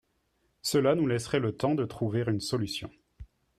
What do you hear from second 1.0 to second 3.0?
laisserait le temps de trouver une solution